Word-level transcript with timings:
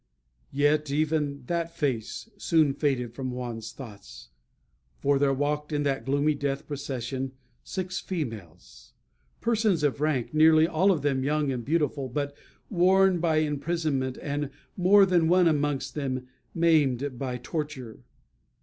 Yet 0.51 0.89
even 0.89 1.43
that 1.45 1.75
face 1.77 2.27
soon 2.35 2.73
faded 2.73 3.13
from 3.13 3.29
Juan's 3.29 3.71
thoughts. 3.71 4.29
For 4.97 5.19
there 5.19 5.31
walked 5.31 5.71
in 5.71 5.83
that 5.83 6.05
gloomy 6.05 6.33
death 6.33 6.65
procession 6.65 7.33
six 7.63 7.99
females 7.99 8.93
persons 9.41 9.83
of 9.83 10.01
rank; 10.01 10.33
nearly 10.33 10.67
all 10.67 10.89
of 10.91 11.03
them 11.03 11.23
young 11.23 11.51
and 11.51 11.63
beautiful, 11.63 12.09
but 12.09 12.35
worn 12.67 13.19
by 13.19 13.35
imprisonment, 13.45 14.17
and 14.23 14.49
more 14.75 15.05
than 15.05 15.27
one 15.27 15.47
amongst 15.47 15.93
them 15.93 16.25
maimed 16.55 17.19
by 17.19 17.37
torture. 17.37 17.99